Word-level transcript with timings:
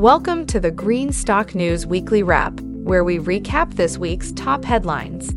Welcome 0.00 0.46
to 0.46 0.58
the 0.58 0.70
Green 0.70 1.12
Stock 1.12 1.54
News 1.54 1.84
Weekly 1.84 2.22
Wrap, 2.22 2.58
where 2.62 3.04
we 3.04 3.18
recap 3.18 3.74
this 3.74 3.98
week's 3.98 4.32
top 4.32 4.64
headlines. 4.64 5.28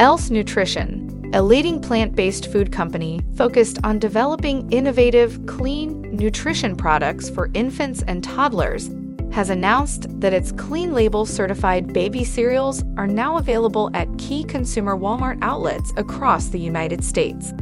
Else 0.00 0.30
Nutrition, 0.30 1.28
a 1.34 1.42
leading 1.42 1.82
plant 1.82 2.14
based 2.14 2.52
food 2.52 2.70
company 2.70 3.20
focused 3.34 3.80
on 3.82 3.98
developing 3.98 4.70
innovative, 4.70 5.44
clean 5.46 6.02
nutrition 6.14 6.76
products 6.76 7.28
for 7.28 7.50
infants 7.52 8.02
and 8.02 8.22
toddlers, 8.22 8.88
has 9.32 9.50
announced 9.50 10.06
that 10.20 10.32
its 10.32 10.52
clean 10.52 10.94
label 10.94 11.26
certified 11.26 11.92
baby 11.92 12.22
cereals 12.22 12.84
are 12.96 13.08
now 13.08 13.38
available 13.38 13.90
at 13.92 14.06
key 14.18 14.44
consumer 14.44 14.96
Walmart 14.96 15.36
outlets 15.42 15.92
across 15.96 16.46
the 16.46 16.60
United 16.60 17.02
States. 17.02 17.52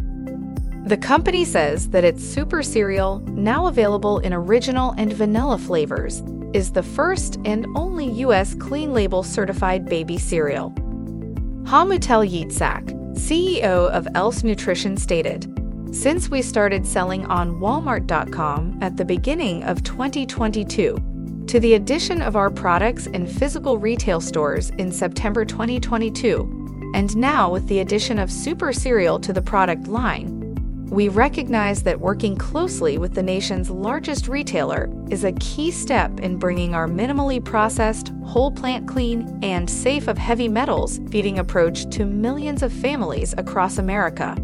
The 0.88 0.96
company 0.96 1.44
says 1.44 1.90
that 1.90 2.02
its 2.02 2.24
super 2.24 2.62
cereal, 2.62 3.18
now 3.26 3.66
available 3.66 4.20
in 4.20 4.32
original 4.32 4.94
and 4.96 5.12
vanilla 5.12 5.58
flavors, 5.58 6.22
is 6.54 6.72
the 6.72 6.82
first 6.82 7.38
and 7.44 7.66
only 7.76 8.10
U.S. 8.22 8.54
clean 8.54 8.94
label 8.94 9.22
certified 9.22 9.84
baby 9.84 10.16
cereal. 10.16 10.70
Hamutal 11.64 12.26
Yitzhak, 12.26 12.88
CEO 13.16 13.90
of 13.90 14.08
Else 14.14 14.42
Nutrition, 14.42 14.96
stated 14.96 15.52
Since 15.92 16.30
we 16.30 16.40
started 16.40 16.86
selling 16.86 17.26
on 17.26 17.60
Walmart.com 17.60 18.78
at 18.80 18.96
the 18.96 19.04
beginning 19.04 19.64
of 19.64 19.82
2022, 19.82 21.44
to 21.48 21.60
the 21.60 21.74
addition 21.74 22.22
of 22.22 22.34
our 22.34 22.48
products 22.48 23.08
in 23.08 23.26
physical 23.26 23.76
retail 23.76 24.22
stores 24.22 24.70
in 24.78 24.90
September 24.90 25.44
2022, 25.44 26.92
and 26.94 27.14
now 27.14 27.50
with 27.50 27.66
the 27.68 27.80
addition 27.80 28.18
of 28.18 28.32
Super 28.32 28.72
Cereal 28.72 29.20
to 29.20 29.34
the 29.34 29.42
product 29.42 29.86
line, 29.86 30.37
we 30.90 31.08
recognize 31.08 31.82
that 31.82 32.00
working 32.00 32.34
closely 32.34 32.96
with 32.96 33.14
the 33.14 33.22
nation's 33.22 33.68
largest 33.68 34.26
retailer 34.26 34.88
is 35.10 35.24
a 35.24 35.32
key 35.32 35.70
step 35.70 36.20
in 36.20 36.38
bringing 36.38 36.74
our 36.74 36.88
minimally 36.88 37.44
processed, 37.44 38.12
whole 38.24 38.50
plant 38.50 38.88
clean, 38.88 39.38
and 39.42 39.68
safe 39.68 40.08
of 40.08 40.16
heavy 40.16 40.48
metals 40.48 40.98
feeding 41.10 41.38
approach 41.38 41.88
to 41.90 42.06
millions 42.06 42.62
of 42.62 42.72
families 42.72 43.34
across 43.36 43.76
America. 43.76 44.34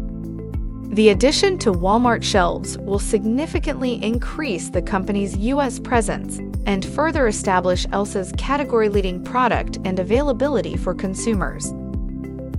The 0.89 1.09
addition 1.09 1.57
to 1.59 1.73
Walmart 1.73 2.23
shelves 2.23 2.77
will 2.77 2.99
significantly 2.99 4.01
increase 4.03 4.69
the 4.69 4.83
company's 4.83 5.35
U.S. 5.37 5.79
presence 5.79 6.37
and 6.67 6.85
further 6.85 7.27
establish 7.27 7.87
Else's 7.91 8.31
category 8.37 8.87
leading 8.87 9.23
product 9.23 9.79
and 9.83 9.99
availability 9.99 10.77
for 10.77 10.93
consumers. 10.93 11.73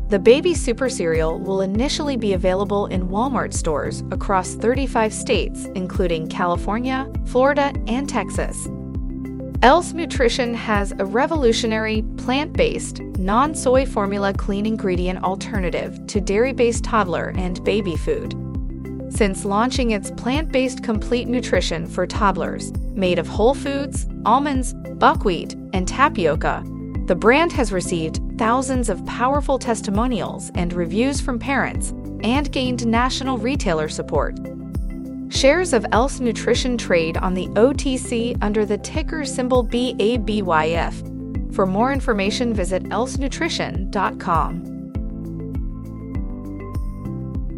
The 0.09 0.21
Baby 0.21 0.55
Super 0.55 0.89
Cereal 0.89 1.37
will 1.37 1.63
initially 1.63 2.17
be 2.17 2.35
available 2.35 2.87
in 2.87 3.09
Walmart 3.09 3.53
stores 3.53 4.05
across 4.13 4.55
35 4.55 5.13
states, 5.13 5.65
including 5.75 6.29
California, 6.29 7.11
Florida, 7.25 7.73
and 7.89 8.09
Texas. 8.09 8.69
Else 9.63 9.95
Nutrition 9.95 10.55
has 10.55 10.93
a 11.01 11.05
revolutionary 11.05 12.03
plant 12.19 12.53
based, 12.53 13.01
non 13.19 13.53
soy 13.53 13.85
formula 13.85 14.33
clean 14.33 14.65
ingredient 14.65 15.25
alternative 15.25 15.99
to 16.07 16.21
dairy 16.21 16.53
based 16.53 16.85
toddler 16.85 17.33
and 17.37 17.65
baby 17.65 17.97
food. 17.97 18.33
Since 19.09 19.45
launching 19.45 19.91
its 19.91 20.13
plant 20.13 20.53
based 20.53 20.85
complete 20.85 21.27
nutrition 21.27 21.85
for 21.85 22.07
toddlers, 22.07 22.73
made 22.95 23.19
of 23.19 23.27
whole 23.27 23.55
foods, 23.55 24.07
almonds, 24.25 24.73
buckwheat, 24.73 25.55
and 25.73 25.89
tapioca, 25.89 26.63
the 27.07 27.17
brand 27.17 27.51
has 27.53 27.73
received 27.73 28.21
thousands 28.39 28.89
of 28.89 29.05
powerful 29.07 29.59
testimonials 29.59 30.51
and 30.55 30.73
reviews 30.73 31.21
from 31.21 31.39
parents 31.39 31.91
and 32.23 32.51
gained 32.53 32.87
national 32.87 33.39
retailer 33.39 33.89
support. 33.89 34.39
Shares 35.29 35.73
of 35.73 35.85
Else 35.93 36.21
Nutrition 36.21 36.79
trade 36.79 37.17
on 37.17 37.35
the 37.35 37.49
OTC 37.49 38.39
under 38.43 38.65
the 38.65 38.79
ticker 38.79 39.25
symbol 39.25 39.67
BABYF. 39.67 41.55
For 41.55 41.67
more 41.67 41.93
information, 41.93 42.55
visit 42.55 42.85
elsenutrition.com. 42.85 44.73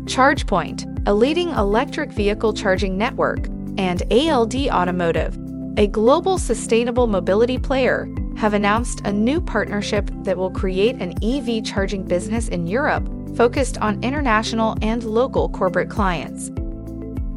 ChargePoint, 0.06 1.06
a 1.06 1.12
leading 1.12 1.50
electric 1.50 2.12
vehicle 2.12 2.54
charging 2.54 2.96
network, 2.96 3.46
and 3.76 4.02
ALD 4.10 4.54
Automotive, 4.68 5.38
a 5.76 5.86
global 5.86 6.38
sustainable 6.38 7.06
mobility 7.06 7.58
player, 7.58 8.08
have 8.38 8.54
announced 8.54 9.00
a 9.04 9.12
new 9.12 9.40
partnership 9.40 10.08
that 10.22 10.36
will 10.36 10.50
create 10.50 10.94
an 10.96 11.12
EV 11.24 11.64
charging 11.64 12.04
business 12.04 12.46
in 12.46 12.68
Europe 12.68 13.08
focused 13.36 13.78
on 13.78 14.02
international 14.04 14.76
and 14.80 15.02
local 15.02 15.48
corporate 15.48 15.90
clients. 15.90 16.50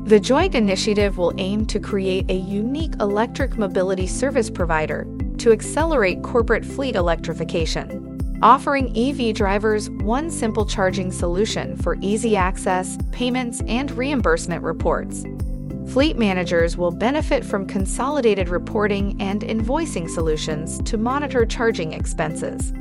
The 0.04 0.20
joint 0.20 0.54
initiative 0.54 1.18
will 1.18 1.34
aim 1.40 1.66
to 1.68 1.80
create 1.80 2.30
a 2.30 2.36
unique 2.36 2.94
electric 3.00 3.58
mobility 3.58 4.06
service 4.06 4.52
provider 4.52 5.08
to 5.40 5.52
accelerate 5.52 6.22
corporate 6.22 6.64
fleet 6.64 6.96
electrification, 6.96 8.40
offering 8.44 8.96
EV 8.96 9.34
drivers 9.34 9.90
one 9.90 10.30
simple 10.30 10.68
charging 10.68 11.12
solution 11.12 11.78
for 11.78 11.98
easy 12.02 12.36
access, 12.36 13.00
payments, 13.12 13.64
and 13.68 13.90
reimbursement 13.90 14.64
reports. 14.64 15.24
Fleet 15.92 16.18
managers 16.18 16.78
will 16.78 16.92
benefit 16.92 17.44
from 17.44 17.68
consolidated 17.68 18.48
reporting 18.48 19.22
and 19.22 19.42
invoicing 19.42 20.10
solutions 20.10 20.82
to 20.84 20.98
monitor 20.98 21.46
charging 21.46 21.92
expenses. 21.92 22.72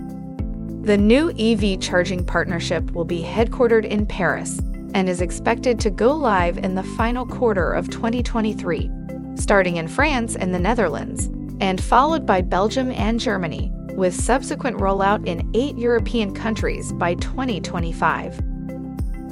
The 0.83 0.97
new 0.97 1.33
EV 1.37 1.81
charging 1.81 2.25
partnership 2.25 2.93
will 2.93 3.05
be 3.05 3.21
headquartered 3.21 3.85
in 3.85 4.07
Paris 4.07 4.61
and 4.95 5.09
is 5.09 5.23
expected 5.23 5.81
to 5.81 5.91
go 5.91 6.15
live 6.15 6.59
in 6.59 6.77
the 6.77 6.85
final 6.85 7.27
quarter 7.27 7.73
of 7.73 7.91
2023, 7.91 8.89
starting 9.35 9.79
in 9.79 9.89
France 9.89 10.37
and 10.37 10.55
the 10.55 10.61
Netherlands, 10.61 11.27
and 11.61 11.83
followed 11.83 12.25
by 12.25 12.41
Belgium 12.41 12.93
and 12.93 13.19
Germany, 13.19 13.73
with 13.97 14.15
subsequent 14.15 14.77
rollout 14.77 15.27
in 15.27 15.51
eight 15.55 15.77
European 15.77 16.33
countries 16.33 16.93
by 16.93 17.15
2025. 17.17 18.41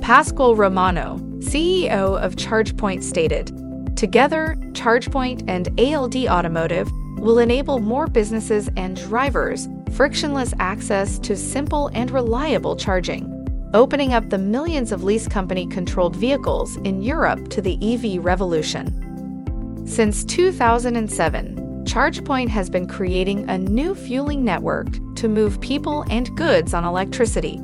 Pasquale 0.00 0.56
Romano, 0.56 1.18
CEO 1.38 2.20
of 2.20 2.34
ChargePoint, 2.34 3.04
stated 3.04 3.52
Together, 3.98 4.54
ChargePoint 4.75 5.42
and 5.48 5.69
ALD 5.81 6.14
Automotive 6.28 6.88
will 7.19 7.41
enable 7.41 7.81
more 7.81 8.06
businesses 8.06 8.70
and 8.76 8.97
drivers 8.97 9.66
frictionless 9.91 10.54
access 10.60 11.19
to 11.19 11.36
simple 11.36 11.91
and 11.94 12.08
reliable 12.12 12.76
charging, 12.76 13.44
opening 13.75 14.12
up 14.14 14.31
the 14.31 14.38
millions 14.38 14.92
of 14.92 15.03
lease 15.03 15.26
company 15.26 15.66
controlled 15.66 16.14
vehicles 16.14 16.76
in 16.84 17.03
Europe 17.03 17.48
to 17.48 17.60
the 17.60 17.76
EV 17.82 18.25
revolution. 18.25 19.84
Since 19.84 20.22
2007, 20.26 21.84
ChargePoint 21.84 22.50
has 22.50 22.70
been 22.70 22.87
creating 22.87 23.50
a 23.50 23.58
new 23.58 23.97
fueling 23.97 24.44
network 24.44 24.87
to 25.16 25.28
move 25.28 25.60
people 25.60 26.04
and 26.08 26.37
goods 26.37 26.72
on 26.72 26.84
electricity. 26.84 27.60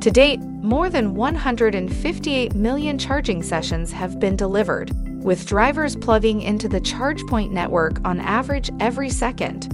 To 0.00 0.10
date, 0.10 0.40
more 0.40 0.90
than 0.90 1.14
158 1.14 2.52
million 2.56 2.98
charging 2.98 3.44
sessions 3.44 3.92
have 3.92 4.18
been 4.18 4.34
delivered 4.34 4.90
with 5.22 5.46
drivers 5.46 5.96
plugging 5.96 6.42
into 6.42 6.68
the 6.68 6.80
ChargePoint 6.80 7.50
network 7.50 8.00
on 8.04 8.20
average 8.20 8.70
every 8.80 9.08
second. 9.08 9.68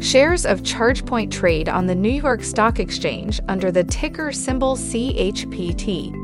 Shares 0.00 0.46
of 0.46 0.62
ChargePoint 0.62 1.30
trade 1.30 1.68
on 1.68 1.86
the 1.86 1.94
New 1.94 2.10
York 2.10 2.42
Stock 2.42 2.78
Exchange 2.78 3.40
under 3.48 3.70
the 3.70 3.84
ticker 3.84 4.32
symbol 4.32 4.76
CHPT. 4.76 6.16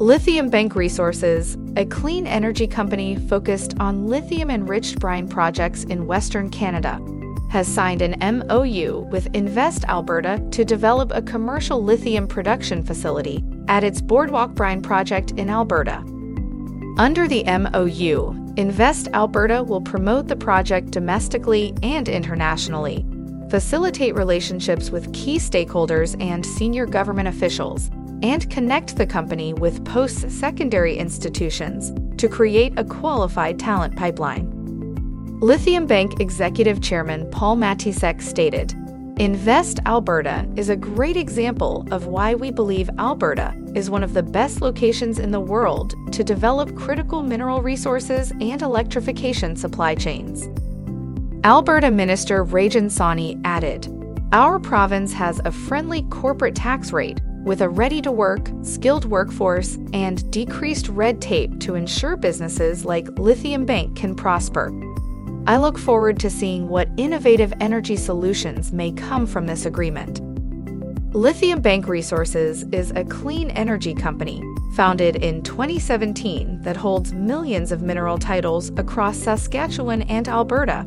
Lithium 0.00 0.48
Bank 0.48 0.76
Resources, 0.76 1.56
a 1.76 1.84
clean 1.84 2.26
energy 2.26 2.66
company 2.66 3.16
focused 3.16 3.74
on 3.80 4.06
lithium 4.06 4.50
enriched 4.50 5.00
brine 5.00 5.26
projects 5.26 5.84
in 5.84 6.06
Western 6.06 6.50
Canada, 6.50 7.00
has 7.50 7.66
signed 7.66 8.02
an 8.02 8.16
MOU 8.20 9.08
with 9.10 9.34
Invest 9.34 9.84
Alberta 9.86 10.40
to 10.52 10.64
develop 10.64 11.10
a 11.14 11.22
commercial 11.22 11.82
lithium 11.82 12.28
production 12.28 12.82
facility 12.82 13.42
at 13.68 13.84
its 13.84 14.00
Boardwalk 14.00 14.54
Brine 14.54 14.82
project 14.82 15.32
in 15.32 15.48
Alberta. 15.48 16.02
Under 16.98 17.28
the 17.28 17.44
MOU, 17.44 18.34
Invest 18.56 19.06
Alberta 19.14 19.62
will 19.62 19.80
promote 19.80 20.26
the 20.26 20.34
project 20.34 20.90
domestically 20.90 21.72
and 21.82 22.08
internationally, 22.08 23.06
facilitate 23.50 24.16
relationships 24.16 24.90
with 24.90 25.12
key 25.12 25.36
stakeholders 25.36 26.20
and 26.20 26.44
senior 26.44 26.84
government 26.84 27.28
officials, 27.28 27.88
and 28.22 28.50
connect 28.50 28.96
the 28.96 29.06
company 29.06 29.54
with 29.54 29.84
post 29.84 30.28
secondary 30.28 30.96
institutions 30.96 31.92
to 32.18 32.28
create 32.28 32.76
a 32.76 32.84
qualified 32.84 33.60
talent 33.60 33.94
pipeline. 33.94 34.50
Lithium 35.40 35.86
Bank 35.86 36.18
Executive 36.20 36.82
Chairman 36.82 37.30
Paul 37.30 37.56
Matysek 37.56 38.20
stated 38.20 38.74
Invest 39.18 39.80
Alberta 39.84 40.48
is 40.54 40.68
a 40.68 40.76
great 40.76 41.16
example 41.16 41.84
of 41.90 42.06
why 42.06 42.36
we 42.36 42.52
believe 42.52 42.88
Alberta 43.00 43.52
is 43.74 43.90
one 43.90 44.04
of 44.04 44.14
the 44.14 44.22
best 44.22 44.60
locations 44.60 45.18
in 45.18 45.32
the 45.32 45.40
world 45.40 45.96
to 46.12 46.22
develop 46.22 46.76
critical 46.76 47.24
mineral 47.24 47.60
resources 47.60 48.30
and 48.40 48.62
electrification 48.62 49.56
supply 49.56 49.96
chains. 49.96 50.48
Alberta 51.42 51.90
Minister 51.90 52.44
Rajan 52.44 52.86
Sawhney 52.86 53.40
added, 53.44 53.88
Our 54.32 54.60
province 54.60 55.12
has 55.14 55.40
a 55.44 55.50
friendly 55.50 56.02
corporate 56.10 56.54
tax 56.54 56.92
rate 56.92 57.20
with 57.42 57.60
a 57.62 57.68
ready 57.68 58.00
to 58.02 58.12
work, 58.12 58.48
skilled 58.62 59.04
workforce, 59.06 59.78
and 59.92 60.30
decreased 60.30 60.88
red 60.90 61.20
tape 61.20 61.58
to 61.58 61.74
ensure 61.74 62.16
businesses 62.16 62.84
like 62.84 63.18
Lithium 63.18 63.66
Bank 63.66 63.96
can 63.96 64.14
prosper. 64.14 64.70
I 65.48 65.56
look 65.56 65.78
forward 65.78 66.20
to 66.20 66.28
seeing 66.28 66.68
what 66.68 66.90
innovative 66.98 67.54
energy 67.58 67.96
solutions 67.96 68.70
may 68.70 68.92
come 68.92 69.26
from 69.26 69.46
this 69.46 69.64
agreement. 69.64 70.20
Lithium 71.14 71.62
Bank 71.62 71.88
Resources 71.88 72.64
is 72.64 72.90
a 72.90 73.02
clean 73.02 73.48
energy 73.52 73.94
company 73.94 74.42
founded 74.74 75.16
in 75.16 75.42
2017 75.42 76.60
that 76.60 76.76
holds 76.76 77.14
millions 77.14 77.72
of 77.72 77.80
mineral 77.80 78.18
titles 78.18 78.68
across 78.76 79.16
Saskatchewan 79.16 80.02
and 80.02 80.28
Alberta. 80.28 80.84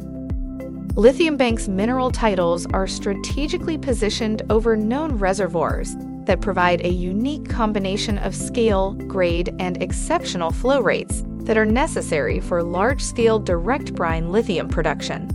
Lithium 0.96 1.38
Bank's 1.38 1.68
mineral 1.68 2.12
titles 2.12 2.68
are 2.68 2.86
strategically 2.86 3.80
positioned 3.80 4.44
over 4.52 4.78
known 4.78 5.18
reservoirs 5.18 5.96
that 6.26 6.40
provide 6.40 6.86
a 6.86 6.90
unique 6.90 7.50
combination 7.50 8.20
of 8.20 8.36
scale, 8.36 8.94
grade, 9.08 9.56
and 9.58 9.82
exceptional 9.82 10.52
flow 10.52 10.82
rates 10.82 11.24
that 11.46 11.58
are 11.58 11.66
necessary 11.66 12.40
for 12.40 12.64
large 12.64 13.02
scale 13.02 13.40
direct 13.40 13.94
brine 13.96 14.32
lithium 14.32 14.68
production. 14.70 15.30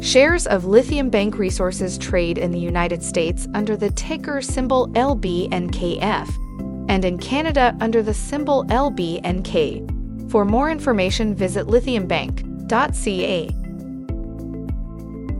Shares 0.00 0.46
of 0.46 0.64
Lithium 0.64 1.10
Bank 1.10 1.36
Resources 1.36 1.98
trade 1.98 2.38
in 2.38 2.50
the 2.50 2.58
United 2.58 3.02
States 3.02 3.46
under 3.54 3.76
the 3.76 3.90
ticker 3.90 4.40
symbol 4.40 4.88
LBNKF 4.88 6.28
and 6.88 7.04
in 7.04 7.18
Canada 7.18 7.76
under 7.80 8.02
the 8.02 8.14
symbol 8.14 8.64
LBNK. 8.64 10.30
For 10.30 10.44
more 10.44 10.70
information, 10.70 11.34
visit 11.34 11.66
lithiumbank.ca. 11.66 13.48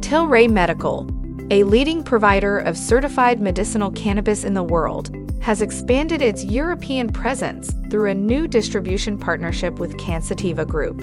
Tilray 0.01 0.51
Medical, 0.51 1.09
a 1.51 1.65
leading 1.65 2.03
provider 2.03 2.59
of 2.59 2.77
certified 2.77 3.41
medicinal 3.41 3.91
cannabis 3.93 4.45
in 4.45 4.55
the 4.55 4.63
world, 4.63 5.11
has 5.41 5.63
expanded 5.63 6.23
its 6.23 6.45
European 6.45 7.09
presence 7.09 7.73
through 7.91 8.11
a 8.11 8.15
new 8.15 8.47
distribution 8.47 9.19
partnership 9.19 9.79
with 9.79 9.97
Cansativa 9.97 10.67
Group. 10.67 11.01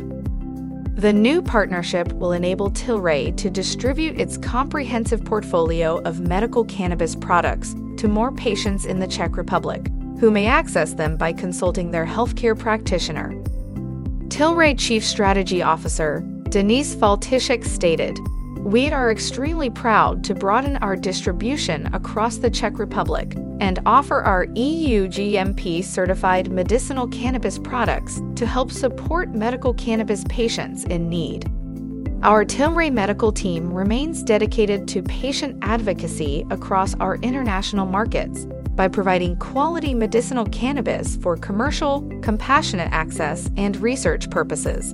The 0.96 1.14
new 1.14 1.42
partnership 1.42 2.12
will 2.14 2.32
enable 2.32 2.72
Tilray 2.72 3.36
to 3.38 3.50
distribute 3.50 4.20
its 4.20 4.38
comprehensive 4.38 5.24
portfolio 5.24 6.02
of 6.04 6.22
medical 6.22 6.66
cannabis 6.66 7.16
products 7.16 7.76
to 7.98 8.08
more 8.08 8.32
patients 8.32 8.86
in 8.86 9.00
the 9.00 9.08
Czech 9.08 9.38
Republic, 9.38 9.92
who 10.20 10.32
may 10.32 10.48
access 10.48 10.94
them 10.94 11.18
by 11.18 11.34
consulting 11.34 11.92
their 11.92 12.06
healthcare 12.06 12.58
practitioner. 12.58 13.32
Tilray 14.30 14.78
Chief 14.78 15.04
Strategy 15.04 15.62
Officer 15.62 16.24
Denise 16.50 16.96
Faltischek 16.96 17.66
stated, 17.66 18.18
We 18.68 18.92
are 18.92 19.10
extremely 19.10 19.70
proud 19.70 20.26
to 20.26 20.36
broaden 20.36 20.76
our 20.78 20.98
distribution 20.98 21.88
across 21.96 22.36
the 22.36 22.50
Czech 22.50 22.80
Republic 22.80 23.34
and 23.62 23.80
offer 23.86 24.22
our 24.22 24.44
EU 24.56 25.08
GMP 25.08 25.82
certified 25.82 26.52
medicinal 26.52 27.08
cannabis 27.08 27.58
products 27.58 28.22
to 28.36 28.46
help 28.46 28.74
support 28.74 29.34
medical 29.34 29.74
cannabis 29.74 30.26
patients 30.28 30.84
in 30.84 31.08
need. 31.08 31.50
Our 32.24 32.44
Tilray 32.44 32.92
medical 32.92 33.32
team 33.32 33.72
remains 33.72 34.22
dedicated 34.22 34.86
to 34.90 35.02
patient 35.02 35.60
advocacy 35.62 36.46
across 36.50 36.94
our 36.96 37.16
international 37.20 37.86
markets 37.86 38.46
by 38.76 38.90
providing 38.90 39.38
quality 39.38 39.94
medicinal 39.94 40.46
cannabis 40.48 41.16
for 41.16 41.38
commercial, 41.38 42.02
compassionate 42.22 42.92
access, 42.92 43.50
and 43.56 43.78
research 43.78 44.30
purposes. 44.30 44.94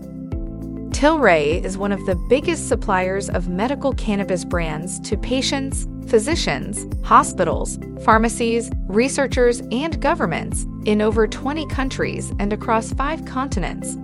Tilray 1.04 1.62
is 1.66 1.78
one 1.78 1.92
of 1.92 2.06
the 2.06 2.16
biggest 2.16 2.70
suppliers 2.70 3.30
of 3.30 3.50
medical 3.50 3.92
cannabis 3.92 4.46
brands 4.46 5.02
to 5.02 5.18
patients, 5.18 5.86
physicians, 6.08 6.88
hospitals, 7.06 7.78
pharmacies, 8.06 8.72
researchers, 8.88 9.60
and 9.74 10.00
governments 10.02 10.66
in 10.86 11.02
over 11.02 11.28
20 11.28 11.68
countries 11.68 12.32
and 12.40 12.54
across 12.54 12.94
five 12.94 13.26
continents. 13.26 13.98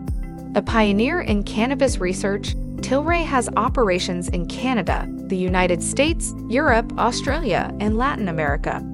A 0.56 0.62
pioneer 0.62 1.22
in 1.22 1.44
cannabis 1.44 2.00
research, 2.00 2.54
Tilray 2.82 3.24
has 3.24 3.48
operations 3.56 4.28
in 4.28 4.46
Canada, 4.48 5.08
the 5.28 5.38
United 5.38 5.82
States, 5.82 6.34
Europe, 6.50 6.92
Australia, 7.00 7.74
and 7.80 7.98
Latin 7.98 8.28
America. 8.28 8.86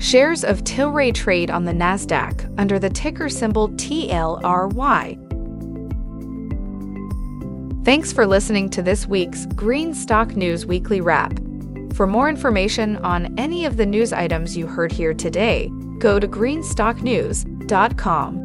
Shares 0.00 0.42
of 0.42 0.64
Tilray 0.64 1.14
trade 1.14 1.52
on 1.52 1.66
the 1.66 1.72
NASDAQ 1.72 2.52
under 2.58 2.80
the 2.80 2.90
ticker 2.90 3.28
symbol 3.28 3.68
TLRY 3.68 5.21
Thanks 7.84 8.12
for 8.12 8.28
listening 8.28 8.70
to 8.70 8.80
this 8.80 9.08
week's 9.08 9.46
Green 9.46 9.92
Stock 9.92 10.36
News 10.36 10.64
Weekly 10.64 11.00
Wrap. 11.00 11.36
For 11.94 12.06
more 12.06 12.28
information 12.28 12.96
on 12.98 13.36
any 13.36 13.64
of 13.64 13.76
the 13.76 13.84
news 13.84 14.12
items 14.12 14.56
you 14.56 14.68
heard 14.68 14.92
here 14.92 15.12
today, 15.12 15.68
go 15.98 16.20
to 16.20 16.28
greenstocknews.com. 16.28 18.41